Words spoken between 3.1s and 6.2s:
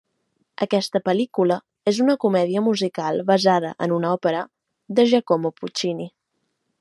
basada en una òpera de Giacomo Puccini.